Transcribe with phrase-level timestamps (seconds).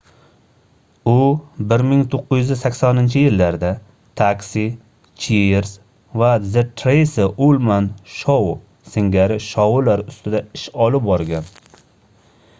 [1.09, 1.15] u
[1.71, 3.69] 1980-yillarda
[4.21, 4.63] taxi
[5.25, 5.73] cheers
[6.21, 8.39] va the tracy ullman show
[8.95, 11.53] singari shoular ustida ish olib borgan